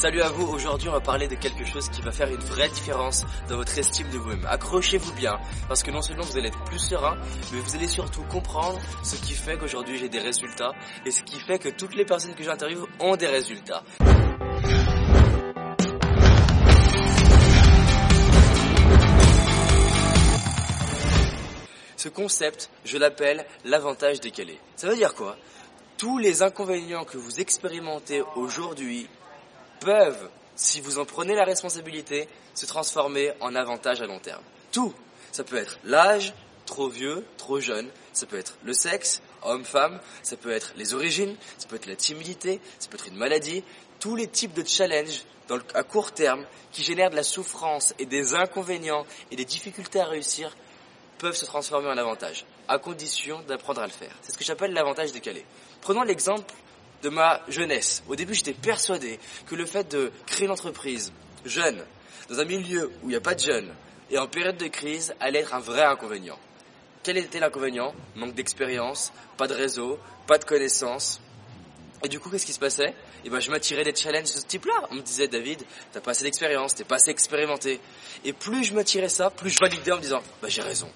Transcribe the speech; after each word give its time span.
Salut 0.00 0.22
à 0.22 0.28
vous, 0.28 0.46
aujourd'hui 0.46 0.88
on 0.88 0.92
va 0.92 1.00
parler 1.00 1.26
de 1.26 1.34
quelque 1.34 1.64
chose 1.64 1.88
qui 1.88 2.02
va 2.02 2.12
faire 2.12 2.28
une 2.28 2.36
vraie 2.36 2.68
différence 2.68 3.26
dans 3.48 3.56
votre 3.56 3.76
estime 3.76 4.08
de 4.10 4.18
vous-même. 4.18 4.46
Accrochez-vous 4.46 5.12
bien, 5.14 5.40
parce 5.66 5.82
que 5.82 5.90
non 5.90 6.02
seulement 6.02 6.22
vous 6.22 6.38
allez 6.38 6.50
être 6.50 6.64
plus 6.66 6.78
serein, 6.78 7.18
mais 7.52 7.58
vous 7.58 7.74
allez 7.74 7.88
surtout 7.88 8.22
comprendre 8.30 8.78
ce 9.02 9.16
qui 9.16 9.32
fait 9.32 9.58
qu'aujourd'hui 9.58 9.98
j'ai 9.98 10.08
des 10.08 10.20
résultats, 10.20 10.70
et 11.04 11.10
ce 11.10 11.24
qui 11.24 11.40
fait 11.40 11.58
que 11.58 11.68
toutes 11.70 11.96
les 11.96 12.04
personnes 12.04 12.36
que 12.36 12.44
j'interviewe 12.44 12.86
ont 13.00 13.16
des 13.16 13.26
résultats. 13.26 13.82
Ce 21.96 22.08
concept, 22.08 22.70
je 22.84 22.98
l'appelle 22.98 23.44
l'avantage 23.64 24.20
décalé. 24.20 24.60
Ça 24.76 24.88
veut 24.88 24.94
dire 24.94 25.16
quoi? 25.16 25.36
Tous 25.96 26.18
les 26.18 26.42
inconvénients 26.42 27.04
que 27.04 27.18
vous 27.18 27.40
expérimentez 27.40 28.22
aujourd'hui 28.36 29.08
peuvent, 29.80 30.28
si 30.56 30.80
vous 30.80 30.98
en 30.98 31.04
prenez 31.04 31.34
la 31.34 31.44
responsabilité, 31.44 32.28
se 32.54 32.66
transformer 32.66 33.32
en 33.40 33.54
avantage 33.54 34.00
à 34.02 34.06
long 34.06 34.18
terme. 34.18 34.42
Tout. 34.72 34.94
Ça 35.32 35.44
peut 35.44 35.56
être 35.56 35.78
l'âge, 35.84 36.34
trop 36.66 36.88
vieux, 36.88 37.24
trop 37.36 37.60
jeune. 37.60 37.88
Ça 38.12 38.26
peut 38.26 38.38
être 38.38 38.56
le 38.64 38.72
sexe, 38.72 39.22
homme-femme. 39.42 40.00
Ça 40.22 40.36
peut 40.36 40.50
être 40.50 40.72
les 40.76 40.94
origines. 40.94 41.36
Ça 41.58 41.68
peut 41.68 41.76
être 41.76 41.86
la 41.86 41.96
timidité. 41.96 42.60
Ça 42.78 42.88
peut 42.88 42.96
être 42.96 43.08
une 43.08 43.16
maladie. 43.16 43.62
Tous 44.00 44.16
les 44.16 44.26
types 44.26 44.54
de 44.54 44.66
challenges 44.66 45.22
à 45.74 45.82
court 45.82 46.12
terme 46.12 46.44
qui 46.72 46.82
génèrent 46.82 47.10
de 47.10 47.16
la 47.16 47.22
souffrance 47.22 47.94
et 47.98 48.06
des 48.06 48.34
inconvénients 48.34 49.06
et 49.30 49.36
des 49.36 49.44
difficultés 49.44 50.00
à 50.00 50.04
réussir 50.04 50.54
peuvent 51.18 51.34
se 51.34 51.46
transformer 51.46 51.88
en 51.88 51.96
avantage, 51.96 52.44
à 52.68 52.78
condition 52.78 53.40
d'apprendre 53.48 53.80
à 53.80 53.86
le 53.86 53.92
faire. 53.92 54.14
C'est 54.22 54.32
ce 54.32 54.38
que 54.38 54.44
j'appelle 54.44 54.72
l'avantage 54.72 55.12
décalé. 55.12 55.44
Prenons 55.80 56.02
l'exemple 56.02 56.54
de 57.02 57.08
ma 57.08 57.42
jeunesse. 57.48 58.02
Au 58.08 58.16
début, 58.16 58.34
j'étais 58.34 58.54
persuadé 58.54 59.18
que 59.46 59.54
le 59.54 59.66
fait 59.66 59.90
de 59.90 60.12
créer 60.26 60.46
une 60.46 60.52
entreprise 60.52 61.12
jeune, 61.44 61.84
dans 62.28 62.40
un 62.40 62.44
milieu 62.44 62.90
où 63.02 63.06
il 63.06 63.10
n'y 63.10 63.16
a 63.16 63.20
pas 63.20 63.34
de 63.34 63.40
jeunes, 63.40 63.74
et 64.10 64.18
en 64.18 64.26
période 64.26 64.56
de 64.56 64.66
crise, 64.68 65.14
allait 65.20 65.40
être 65.40 65.54
un 65.54 65.60
vrai 65.60 65.84
inconvénient. 65.84 66.38
Quel 67.02 67.16
était 67.16 67.40
l'inconvénient? 67.40 67.94
Manque 68.16 68.34
d'expérience, 68.34 69.12
pas 69.36 69.46
de 69.46 69.54
réseau, 69.54 69.98
pas 70.26 70.38
de 70.38 70.44
connaissances. 70.44 71.20
Et 72.04 72.08
du 72.08 72.20
coup, 72.20 72.30
qu'est-ce 72.30 72.46
qui 72.46 72.52
se 72.52 72.58
passait? 72.58 72.94
Eh 73.24 73.30
ben, 73.30 73.40
je 73.40 73.50
m'attirais 73.50 73.82
des 73.82 73.94
challenges 73.94 74.32
de 74.34 74.38
ce 74.38 74.46
type-là. 74.46 74.88
On 74.90 74.94
me 74.94 75.00
disait, 75.00 75.26
David, 75.26 75.64
t'as 75.92 76.00
pas 76.00 76.12
assez 76.12 76.24
d'expérience, 76.24 76.74
t'es 76.74 76.84
pas 76.84 76.96
assez 76.96 77.10
expérimenté. 77.10 77.80
Et 78.24 78.32
plus 78.32 78.64
je 78.64 78.74
m'attirais 78.74 79.08
ça, 79.08 79.30
plus 79.30 79.50
je 79.50 79.58
validais 79.58 79.92
en 79.92 79.96
me 79.96 80.02
disant, 80.02 80.22
bah 80.40 80.48
j'ai 80.48 80.62
raison. 80.62 80.88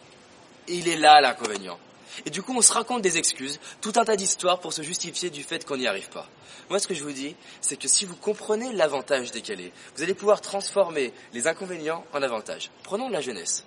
Il 0.69 0.89
est 0.89 0.97
là 0.97 1.21
l'inconvénient. 1.21 1.79
Et 2.27 2.31
du 2.31 2.43
coup, 2.43 2.55
on 2.57 2.63
se 2.63 2.73
raconte 2.73 3.03
des 3.03 3.19
excuses, 3.19 3.61
tout 3.81 3.93
un 3.97 4.05
tas 4.05 4.17
d'histoires 4.17 4.61
pour 4.61 4.73
se 4.73 4.83
justifier 4.83 5.31
du 5.31 5.43
fait 5.43 5.65
qu'on 5.65 5.77
n'y 5.77 5.87
arrive 5.87 6.09
pas. 6.11 6.29
Moi, 6.71 6.79
ce 6.79 6.87
que 6.87 6.95
je 6.95 7.03
vous 7.03 7.13
dis, 7.13 7.35
c'est 7.61 7.77
que 7.77 7.89
si 7.89 8.05
vous 8.05 8.17
comprenez 8.17 8.73
l'avantage 8.73 9.31
décalé, 9.31 9.73
vous 9.97 10.03
allez 10.03 10.15
pouvoir 10.15 10.41
transformer 10.41 11.13
les 11.33 11.47
inconvénients 11.47 12.05
en 12.13 12.23
avantages. 12.23 12.71
Prenons 12.83 13.09
la 13.09 13.21
jeunesse. 13.21 13.65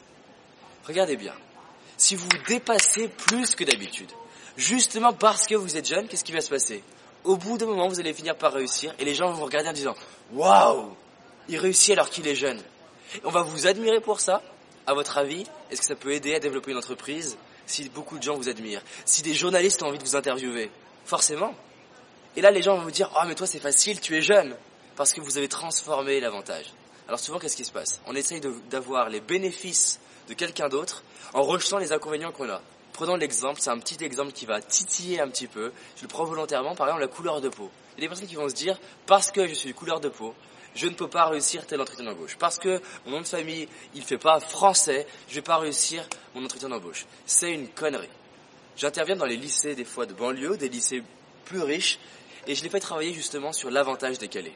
Regardez 0.86 1.16
bien. 1.16 1.34
Si 1.98 2.16
vous 2.16 2.28
dépassez 2.48 3.08
plus 3.08 3.56
que 3.56 3.64
d'habitude, 3.64 4.12
justement 4.58 5.14
parce 5.14 5.48
que 5.48 5.56
vous 5.56 5.78
êtes 5.78 5.88
jeune, 5.88 6.08
qu'est-ce 6.08 6.24
qui 6.24 6.32
va 6.32 6.42
se 6.42 6.50
passer? 6.50 6.84
Au 7.24 7.38
bout 7.38 7.58
d'un 7.58 7.66
moment, 7.66 7.88
vous 7.88 8.00
allez 8.00 8.14
finir 8.14 8.36
par 8.36 8.54
réussir 8.54 8.94
et 9.00 9.06
les 9.06 9.16
gens 9.16 9.28
vont 9.28 9.40
vous 9.40 9.46
regarder 9.46 9.70
en 9.70 9.74
disant 9.74 9.96
Waouh 10.34 10.92
Il 11.50 11.58
réussit 11.58 11.94
alors 11.94 12.10
qu'il 12.10 12.28
est 12.28 12.36
jeune. 12.36 12.62
On 13.24 13.32
va 13.32 13.42
vous 13.42 13.68
admirer 13.68 14.00
pour 14.00 14.20
ça. 14.20 14.42
À 14.88 14.94
votre 14.94 15.18
avis, 15.18 15.46
est-ce 15.72 15.82
que 15.82 15.88
ça 15.88 15.96
peut 15.96 16.12
aider 16.12 16.36
à 16.36 16.40
développer 16.40 16.72
une 16.72 16.78
entreprise? 16.78 17.38
Si 17.66 17.90
beaucoup 17.90 18.18
de 18.18 18.24
gens 18.24 18.36
vous 18.36 18.50
admirent, 18.50 18.82
si 19.06 19.22
des 19.22 19.34
journalistes 19.34 19.82
ont 19.84 19.88
envie 19.88 19.98
de 19.98 20.04
vous 20.04 20.16
interviewer 20.16 20.72
Forcément. 21.06 21.54
Et 22.36 22.42
là, 22.42 22.52
les 22.52 22.64
gens 22.64 22.78
vont 22.78 22.84
vous 22.84 22.92
dire, 22.92 23.12
oh 23.16 23.24
mais 23.28 23.36
toi 23.36 23.48
c'est 23.48 23.60
facile, 23.60 24.02
tu 24.02 24.18
es 24.18 24.22
jeune, 24.22 24.56
parce 24.96 25.14
que 25.14 25.22
vous 25.22 25.38
avez 25.38 25.48
transformé 25.48 26.20
l'avantage. 26.20 26.74
Alors 27.08 27.20
souvent, 27.20 27.38
qu'est-ce 27.38 27.56
qui 27.56 27.66
se 27.66 27.72
passe? 27.72 28.02
On 28.08 28.16
essaye 28.16 28.42
d'avoir 28.70 29.10
les 29.10 29.22
bénéfices 29.22 30.00
de 30.28 30.34
quelqu'un 30.34 30.70
d'autre 30.70 31.04
en 31.34 31.44
rejetant 31.44 31.78
les 31.78 31.92
inconvénients 31.92 32.32
qu'on 32.32 32.50
a. 32.50 32.62
Prenons 32.94 33.16
l'exemple, 33.16 33.60
c'est 33.62 33.70
un 33.70 33.78
petit 33.78 34.04
exemple 34.04 34.32
qui 34.32 34.46
va 34.46 34.62
titiller 34.62 35.20
un 35.20 35.28
petit 35.28 35.48
peu. 35.48 35.72
Je 35.98 36.04
le 36.04 36.08
prends 36.08 36.24
volontairement, 36.24 36.76
par 36.76 36.88
exemple 36.88 37.02
la 37.02 37.08
couleur 37.08 37.42
de 37.42 37.50
peau. 37.50 37.70
Il 37.98 38.02
y 38.02 38.06
a 38.06 38.06
des 38.06 38.08
personnes 38.08 38.28
qui 38.28 38.36
vont 38.36 38.50
se 38.50 38.56
dire, 38.56 38.80
parce 39.06 39.32
que 39.32 39.48
je 39.48 39.54
suis 39.54 39.70
de 39.70 39.76
couleur 39.76 40.00
de 40.00 40.10
peau, 40.10 40.34
je 40.76 40.88
ne 40.88 40.94
peux 40.94 41.08
pas 41.08 41.26
réussir 41.26 41.66
tel 41.66 41.82
entretien 41.82 42.06
d'embauche. 42.06 42.36
Parce 42.38 42.60
que 42.60 42.82
mon 43.06 43.14
nom 43.14 43.22
de 43.22 43.28
famille, 43.28 43.68
il 43.94 44.02
ne 44.02 44.06
fait 44.06 44.18
pas 44.18 44.40
français, 44.40 45.08
je 45.28 45.34
ne 45.34 45.36
vais 45.36 45.42
pas 45.42 45.58
réussir 45.58 46.08
mon 46.36 46.44
entretien 46.44 46.70
d'embauche. 46.70 47.06
C'est 47.26 47.52
une 47.54 47.70
connerie. 47.70 48.10
J'interviens 48.76 49.16
dans 49.16 49.26
les 49.26 49.38
lycées 49.38 49.74
des 49.74 49.86
fois 49.86 50.06
de 50.06 50.14
banlieue, 50.14 50.58
des 50.58 50.70
lycées 50.70 51.02
plus 51.46 51.62
riches, 51.62 51.98
et 52.46 52.56
je 52.56 52.64
les 52.64 52.70
fais 52.70 52.80
travailler 52.80 53.14
justement 53.14 53.54
sur 53.54 53.72
l'avantage 53.72 54.18
décalé. 54.18 54.54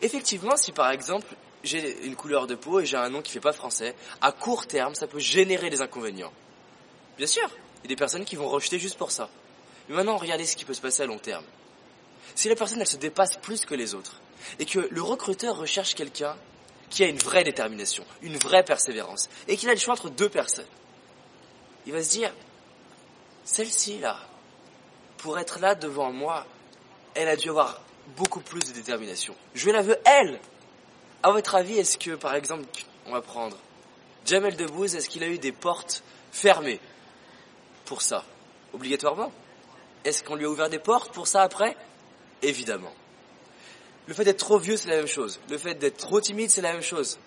Effectivement, 0.00 0.56
si 0.56 0.72
par 0.72 0.90
exemple 0.90 1.26
j'ai 1.62 2.04
une 2.06 2.16
couleur 2.16 2.46
de 2.46 2.54
peau 2.54 2.80
et 2.80 2.86
j'ai 2.86 2.96
un 2.96 3.10
nom 3.10 3.22
qui 3.22 3.30
ne 3.30 3.34
fait 3.34 3.40
pas 3.40 3.52
français, 3.52 3.94
à 4.20 4.32
court 4.32 4.66
terme, 4.66 4.94
ça 4.94 5.06
peut 5.06 5.20
générer 5.20 5.70
des 5.70 5.80
inconvénients. 5.80 6.32
Bien 7.18 7.26
sûr, 7.26 7.48
il 7.80 7.84
y 7.84 7.86
a 7.86 7.88
des 7.88 7.96
personnes 7.96 8.24
qui 8.24 8.36
vont 8.36 8.48
rejeter 8.48 8.78
juste 8.78 8.96
pour 8.96 9.10
ça. 9.10 9.28
Mais 9.88 9.96
maintenant, 9.96 10.16
regardez 10.16 10.46
ce 10.46 10.56
qui 10.56 10.64
peut 10.64 10.74
se 10.74 10.80
passer 10.80 11.02
à 11.02 11.06
long 11.06 11.18
terme. 11.18 11.44
Si 12.34 12.48
la 12.48 12.56
personne, 12.56 12.80
elle 12.80 12.86
se 12.86 12.96
dépasse 12.96 13.36
plus 13.36 13.64
que 13.64 13.74
les 13.74 13.94
autres, 13.94 14.20
et 14.58 14.66
que 14.66 14.80
le 14.90 15.02
recruteur 15.02 15.56
recherche 15.56 15.94
quelqu'un 15.94 16.36
qui 16.90 17.04
a 17.04 17.08
une 17.08 17.18
vraie 17.18 17.44
détermination, 17.44 18.04
une 18.22 18.36
vraie 18.36 18.64
persévérance, 18.64 19.28
et 19.48 19.56
qu'il 19.56 19.68
a 19.68 19.74
le 19.74 19.78
choix 19.78 19.94
entre 19.94 20.10
deux 20.10 20.28
personnes, 20.28 20.66
il 21.86 21.92
va 21.92 22.02
se 22.02 22.10
dire, 22.10 22.32
celle-ci 23.44 23.98
là, 23.98 24.18
pour 25.18 25.38
être 25.38 25.60
là 25.60 25.74
devant 25.74 26.12
moi, 26.12 26.46
elle 27.14 27.28
a 27.28 27.36
dû 27.36 27.50
avoir 27.50 27.80
beaucoup 28.16 28.40
plus 28.40 28.60
de 28.60 28.72
détermination. 28.72 29.34
Je 29.54 29.70
la 29.70 29.82
veux 29.82 29.98
elle. 30.04 30.40
À 31.22 31.30
votre 31.30 31.54
avis, 31.54 31.78
est-ce 31.78 31.98
que, 31.98 32.12
par 32.12 32.34
exemple, 32.34 32.64
on 33.06 33.12
va 33.12 33.22
prendre 33.22 33.56
Jamel 34.26 34.56
Debbouze, 34.56 34.94
est-ce 34.94 35.08
qu'il 35.08 35.22
a 35.22 35.28
eu 35.28 35.38
des 35.38 35.52
portes 35.52 36.02
fermées 36.30 36.80
pour 37.84 38.02
ça 38.02 38.24
Obligatoirement? 38.72 39.32
Est-ce 40.04 40.24
qu'on 40.24 40.34
lui 40.34 40.44
a 40.44 40.48
ouvert 40.48 40.68
des 40.68 40.78
portes 40.78 41.12
pour 41.12 41.26
ça 41.26 41.42
après? 41.42 41.76
Évidemment. 42.42 42.92
Le 44.06 44.14
fait 44.14 44.24
d'être 44.24 44.38
trop 44.38 44.58
vieux, 44.58 44.76
c'est 44.76 44.88
la 44.88 44.96
même 44.96 45.06
chose. 45.06 45.40
Le 45.48 45.58
fait 45.58 45.74
d'être 45.74 45.96
trop 45.96 46.20
timide, 46.20 46.50
c'est 46.50 46.60
la 46.60 46.72
même 46.72 46.82
chose. 46.82 47.18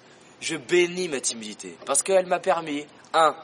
Je 0.41 0.57
bénis 0.57 1.07
ma 1.07 1.21
timidité 1.21 1.77
parce 1.85 2.03
qu'elle 2.03 2.25
m'a 2.25 2.39
permis, 2.39 2.85
un, 3.13 3.35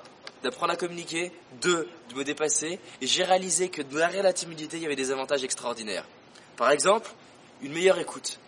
d'apprendre 0.43 0.73
à 0.73 0.75
communiquer, 0.75 1.31
deux, 1.61 1.87
de 2.09 2.15
me 2.15 2.23
dépasser, 2.23 2.79
et 2.99 3.07
j'ai 3.07 3.23
réalisé 3.23 3.69
que 3.69 3.81
derrière 3.81 4.23
la 4.23 4.33
timidité, 4.33 4.77
il 4.77 4.83
y 4.83 4.85
avait 4.85 4.95
des 4.95 5.11
avantages 5.11 5.43
extraordinaires. 5.43 6.05
Par 6.57 6.71
exemple, 6.71 7.09
une 7.61 7.71
meilleure 7.71 7.99
écoute. 7.99 8.39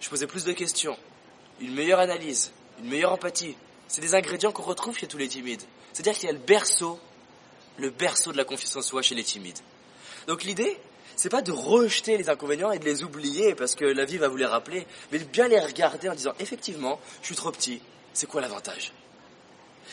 Je 0.00 0.08
posais 0.08 0.26
plus 0.26 0.44
de 0.44 0.52
questions, 0.52 0.96
une 1.60 1.74
meilleure 1.74 1.98
analyse, 1.98 2.52
une 2.78 2.88
meilleure 2.88 3.12
empathie. 3.12 3.56
C'est 3.88 4.00
des 4.00 4.14
ingrédients 4.14 4.52
qu'on 4.52 4.62
retrouve 4.62 4.96
chez 4.96 5.08
tous 5.08 5.18
les 5.18 5.28
timides. 5.28 5.62
C'est-à-dire 5.92 6.14
qu'il 6.14 6.26
y 6.26 6.30
a 6.30 6.32
le 6.32 6.38
berceau, 6.38 7.00
le 7.78 7.90
berceau 7.90 8.32
de 8.32 8.36
la 8.36 8.44
confiance 8.44 8.76
en 8.76 8.82
soi 8.82 9.02
chez 9.02 9.14
les 9.14 9.24
timides. 9.24 9.58
Donc 10.26 10.44
l'idée, 10.44 10.78
c'est 11.20 11.28
pas 11.28 11.42
de 11.42 11.52
rejeter 11.52 12.16
les 12.16 12.30
inconvénients 12.30 12.72
et 12.72 12.78
de 12.78 12.84
les 12.86 13.02
oublier 13.02 13.54
parce 13.54 13.74
que 13.74 13.84
la 13.84 14.06
vie 14.06 14.16
va 14.16 14.28
vous 14.28 14.38
les 14.38 14.46
rappeler, 14.46 14.86
mais 15.12 15.18
de 15.18 15.24
bien 15.24 15.48
les 15.48 15.60
regarder 15.60 16.08
en 16.08 16.14
disant 16.14 16.32
effectivement, 16.40 16.98
je 17.20 17.26
suis 17.26 17.34
trop 17.36 17.50
petit, 17.50 17.82
c'est 18.14 18.26
quoi 18.26 18.40
l'avantage? 18.40 18.94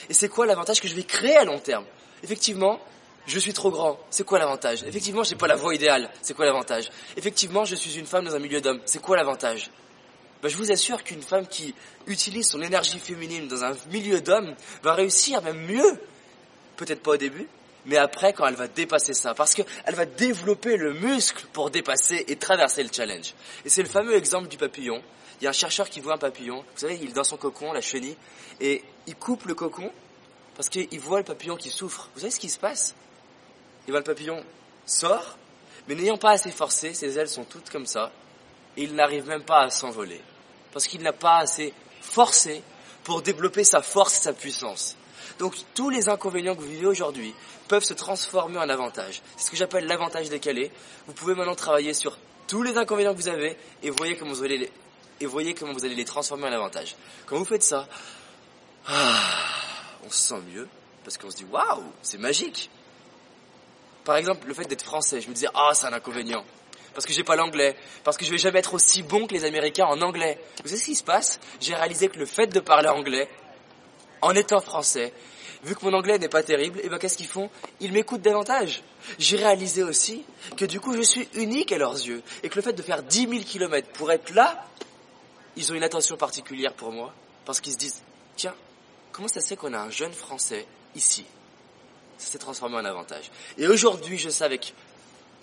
Et 0.09 0.13
c'est 0.13 0.29
quoi 0.29 0.45
l'avantage 0.45 0.79
que 0.79 0.87
je 0.87 0.95
vais 0.95 1.03
créer 1.03 1.35
à 1.35 1.43
long 1.43 1.59
terme? 1.59 1.83
Effectivement, 2.23 2.79
je 3.25 3.39
suis 3.39 3.51
trop 3.51 3.71
grand, 3.71 3.99
c'est 4.09 4.25
quoi 4.25 4.39
l'avantage? 4.39 4.83
Effectivement, 4.83 5.25
j'ai 5.25 5.35
pas 5.35 5.47
la 5.47 5.57
voix 5.57 5.75
idéale, 5.75 6.09
c'est 6.21 6.33
quoi 6.33 6.45
l'avantage? 6.45 6.89
Effectivement, 7.17 7.65
je 7.65 7.75
suis 7.75 7.99
une 7.99 8.05
femme 8.05 8.23
dans 8.23 8.35
un 8.35 8.39
milieu 8.39 8.61
d'hommes, 8.61 8.79
c'est 8.85 9.01
quoi 9.01 9.17
l'avantage? 9.17 9.69
Ben, 10.41 10.47
je 10.47 10.55
vous 10.55 10.71
assure 10.71 11.03
qu'une 11.03 11.21
femme 11.21 11.45
qui 11.45 11.75
utilise 12.05 12.47
son 12.47 12.61
énergie 12.61 12.99
féminine 12.99 13.49
dans 13.49 13.65
un 13.65 13.75
milieu 13.91 14.21
d'hommes 14.21 14.55
va 14.81 14.93
réussir 14.93 15.41
même 15.41 15.59
mieux. 15.65 15.99
Peut-être 16.77 17.03
pas 17.03 17.11
au 17.11 17.17
début, 17.17 17.49
mais 17.87 17.97
après 17.97 18.33
quand 18.33 18.45
elle 18.45 18.55
va 18.55 18.67
dépasser 18.67 19.13
ça, 19.13 19.33
parce 19.33 19.55
qu'elle 19.55 19.95
va 19.95 20.05
développer 20.05 20.77
le 20.77 20.93
muscle 20.93 21.45
pour 21.53 21.71
dépasser 21.71 22.23
et 22.27 22.35
traverser 22.35 22.83
le 22.83 22.89
challenge. 22.93 23.33
Et 23.65 23.69
c'est 23.69 23.81
le 23.81 23.89
fameux 23.89 24.15
exemple 24.15 24.47
du 24.49 24.57
papillon. 24.57 25.01
Il 25.39 25.45
y 25.45 25.47
a 25.47 25.51
un 25.51 25.53
chercheur 25.53 25.89
qui 25.89 25.99
voit 25.99 26.13
un 26.13 26.17
papillon, 26.19 26.57
vous 26.57 26.79
savez, 26.79 26.99
il 27.01 27.09
est 27.09 27.13
dans 27.13 27.23
son 27.23 27.37
cocon, 27.37 27.71
la 27.71 27.81
chenille, 27.81 28.17
et 28.59 28.83
il 29.07 29.15
coupe 29.15 29.45
le 29.45 29.55
cocon 29.55 29.91
parce 30.55 30.69
qu'il 30.69 30.99
voit 30.99 31.19
le 31.19 31.23
papillon 31.23 31.55
qui 31.55 31.69
souffre. 31.69 32.09
Vous 32.13 32.21
savez 32.21 32.31
ce 32.31 32.39
qui 32.39 32.49
se 32.49 32.59
passe? 32.59 32.95
Il 33.87 33.91
voit 33.91 33.99
le 33.99 34.05
papillon 34.05 34.43
sort, 34.85 35.37
mais 35.87 35.95
n'ayant 35.95 36.17
pas 36.17 36.31
assez 36.31 36.51
forcé, 36.51 36.93
ses 36.93 37.17
ailes 37.17 37.29
sont 37.29 37.45
toutes 37.45 37.69
comme 37.69 37.85
ça, 37.85 38.11
et 38.75 38.83
il 38.83 38.95
n'arrive 38.95 39.27
même 39.27 39.43
pas 39.43 39.61
à 39.61 39.69
s'envoler, 39.69 40.21
parce 40.73 40.87
qu'il 40.87 41.01
n'a 41.03 41.13
pas 41.13 41.37
assez 41.37 41.73
forcé 42.01 42.61
pour 43.03 43.21
développer 43.21 43.63
sa 43.63 43.81
force 43.81 44.17
et 44.17 44.21
sa 44.21 44.33
puissance. 44.33 44.97
Donc 45.39 45.55
tous 45.73 45.89
les 45.89 46.09
inconvénients 46.09 46.55
que 46.55 46.61
vous 46.61 46.67
vivez 46.67 46.87
aujourd'hui 46.87 47.33
peuvent 47.67 47.83
se 47.83 47.93
transformer 47.93 48.57
en 48.57 48.69
avantages. 48.69 49.21
C'est 49.35 49.45
ce 49.45 49.51
que 49.51 49.57
j'appelle 49.57 49.85
l'avantage 49.85 50.29
décalé. 50.29 50.71
Vous 51.07 51.13
pouvez 51.13 51.35
maintenant 51.35 51.55
travailler 51.55 51.93
sur 51.93 52.17
tous 52.47 52.63
les 52.63 52.77
inconvénients 52.77 53.13
que 53.13 53.19
vous 53.19 53.27
avez 53.27 53.57
et 53.83 53.89
voyez 53.89 54.15
comment 54.15 54.31
vous 54.31 54.43
allez 54.43 54.69
les, 55.95 56.05
transformer 56.05 56.47
en 56.47 56.53
avantages. 56.53 56.95
Quand 57.25 57.37
vous 57.37 57.45
faites 57.45 57.63
ça, 57.63 57.87
ah, 58.87 59.15
on 60.05 60.09
se 60.09 60.29
sent 60.29 60.41
mieux 60.53 60.67
parce 61.03 61.17
qu'on 61.17 61.29
se 61.29 61.35
dit 61.37 61.45
waouh, 61.45 61.83
c'est 62.01 62.17
magique. 62.17 62.69
Par 64.05 64.15
exemple, 64.15 64.47
le 64.47 64.53
fait 64.53 64.65
d'être 64.65 64.83
français, 64.83 65.19
je 65.21 65.27
me 65.27 65.33
disais 65.33 65.49
ah, 65.53 65.71
c'est 65.73 65.87
un 65.87 65.93
inconvénient. 65.93 66.45
parce 66.93 67.05
que 67.05 67.13
j'ai 67.13 67.23
pas 67.23 67.35
l'anglais, 67.35 67.75
parce 68.03 68.17
que 68.17 68.25
je 68.25 68.31
vais 68.31 68.37
jamais 68.37 68.59
être 68.59 68.73
aussi 68.73 69.03
bon 69.03 69.27
que 69.27 69.33
les 69.33 69.43
Américains 69.43 69.85
en 69.85 70.01
anglais. 70.01 70.39
Vous 70.63 70.69
savez 70.69 70.79
ce 70.79 70.85
qui 70.85 70.95
se 70.95 71.03
passe? 71.03 71.39
J'ai 71.59 71.75
réalisé 71.75 72.07
que 72.07 72.17
le 72.17 72.25
fait 72.25 72.47
de 72.47 72.59
parler 72.59 72.87
anglais, 72.87 73.29
en 74.21 74.33
étant 74.35 74.59
français, 74.59 75.13
vu 75.63 75.75
que 75.75 75.85
mon 75.85 75.93
anglais 75.93 76.17
n'est 76.17 76.29
pas 76.29 76.43
terrible, 76.43 76.79
et 76.79 76.83
eh 76.85 76.89
ben 76.89 76.97
qu'est-ce 76.97 77.17
qu'ils 77.17 77.27
font? 77.27 77.49
Ils 77.79 77.91
m'écoutent 77.91 78.21
davantage. 78.21 78.83
J'ai 79.19 79.37
réalisé 79.37 79.83
aussi 79.83 80.23
que 80.55 80.65
du 80.65 80.79
coup 80.79 80.93
je 80.93 81.01
suis 81.01 81.27
unique 81.33 81.71
à 81.71 81.77
leurs 81.77 81.93
yeux, 81.93 82.21
et 82.43 82.49
que 82.49 82.55
le 82.55 82.61
fait 82.61 82.73
de 82.73 82.81
faire 82.81 83.03
10 83.03 83.27
000 83.27 83.43
kilomètres 83.43 83.89
pour 83.93 84.11
être 84.11 84.33
là, 84.33 84.65
ils 85.55 85.71
ont 85.71 85.75
une 85.75 85.83
attention 85.83 86.17
particulière 86.17 86.73
pour 86.73 86.91
moi, 86.91 87.13
parce 87.45 87.61
qu'ils 87.61 87.73
se 87.73 87.77
disent, 87.77 88.01
tiens, 88.35 88.55
comment 89.11 89.27
ça 89.27 89.41
se 89.41 89.47
fait 89.47 89.55
qu'on 89.55 89.73
a 89.73 89.79
un 89.79 89.89
jeune 89.89 90.13
français 90.13 90.65
ici? 90.95 91.25
Ça 92.17 92.31
s'est 92.31 92.37
transformé 92.37 92.77
en 92.77 92.85
avantage. 92.85 93.31
Et 93.57 93.67
aujourd'hui, 93.67 94.17
je 94.17 94.29
sais 94.29 94.43
avec 94.43 94.73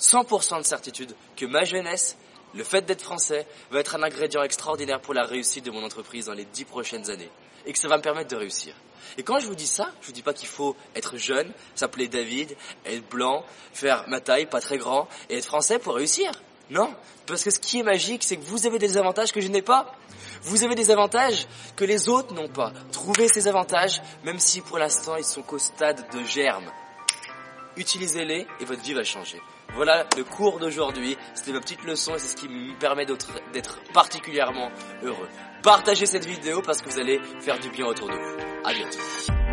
100% 0.01 0.59
de 0.59 0.63
certitude 0.63 1.15
que 1.37 1.47
ma 1.47 1.65
jeunesse, 1.65 2.17
le 2.55 2.65
fait 2.65 2.83
d'être 2.83 3.03
français, 3.03 3.47
va 3.71 3.81
être 3.81 3.97
un 3.97 4.03
ingrédient 4.03 4.43
extraordinaire 4.43 5.01
pour 5.01 5.15
la 5.15 5.25
réussite 5.25 5.65
de 5.65 5.71
mon 5.71 5.85
entreprise 5.85 6.27
dans 6.27 6.35
les 6.35 6.45
dix 6.45 6.65
prochaines 6.65 7.11
années. 7.11 7.31
Et 7.67 7.73
que 7.73 7.79
ça 7.79 7.89
va 7.89 7.97
me 7.97 8.03
permettre 8.03 8.31
de 8.31 8.37
réussir. 8.37 8.75
Et 9.17 9.23
quand 9.23 9.39
je 9.39 9.47
vous 9.47 9.55
dis 9.55 9.67
ça, 9.67 9.91
je 10.01 10.07
vous 10.07 10.13
dis 10.13 10.23
pas 10.23 10.33
qu'il 10.33 10.49
faut 10.49 10.77
être 10.95 11.17
jeune, 11.17 11.53
s'appeler 11.75 12.09
David, 12.09 12.57
être 12.85 13.09
blanc, 13.09 13.45
faire 13.73 14.05
ma 14.09 14.21
taille, 14.21 14.47
pas 14.47 14.61
très 14.61 14.79
grand, 14.79 15.09
et 15.29 15.39
être 15.39 15.47
français 15.47 15.79
pour 15.79 15.95
réussir. 15.95 16.31
Non, 16.71 16.95
parce 17.27 17.45
que 17.45 17.51
ce 17.51 17.59
qui 17.59 17.79
est 17.79 17.83
magique, 17.83 18.23
c'est 18.25 18.37
que 18.37 18.45
vous 18.45 18.67
avez 18.67 18.79
des 18.79 18.97
avantages 18.97 19.33
que 19.33 19.41
je 19.41 19.49
n'ai 19.49 19.63
pas. 19.63 19.95
Vous 20.43 20.65
avez 20.65 20.75
des 20.75 20.91
avantages 20.91 21.47
que 21.77 21.85
les 21.85 22.09
autres 22.09 22.35
n'ont 22.35 22.49
pas. 22.49 22.73
Trouvez 22.91 23.29
ces 23.29 23.49
avantages, 23.49 24.01
même 24.25 24.39
si 24.39 24.61
pour 24.61 24.79
l'instant 24.79 25.17
ils 25.17 25.25
sont 25.25 25.43
qu'au 25.43 25.59
stade 25.59 26.07
de 26.13 26.25
germe. 26.25 26.71
Utilisez-les 27.77 28.47
et 28.61 28.65
votre 28.65 28.83
vie 28.83 28.95
va 28.95 29.05
changer. 29.05 29.41
Voilà 29.75 30.07
le 30.17 30.25
cours 30.25 30.61
d'aujourd'hui. 30.61 31.17
C'était 31.35 31.53
ma 31.53 31.61
petite 31.61 31.85
leçon 31.85 32.15
et 32.15 32.19
c'est 32.19 32.37
ce 32.37 32.37
qui 32.37 32.49
me 32.49 32.79
permet 32.79 33.07
d'être 33.07 33.81
particulièrement 33.93 34.71
heureux. 35.03 35.29
Partagez 35.63 36.07
cette 36.07 36.27
vidéo 36.27 36.63
parce 36.63 36.81
que 36.81 36.91
vous 36.91 36.99
allez 36.99 37.21
faire 37.41 37.59
du 37.59 37.71
bien 37.71 37.87
autour 37.87 38.09
de 38.09 38.15
vous. 38.15 38.37
À 38.65 38.73
bientôt. 38.73 39.44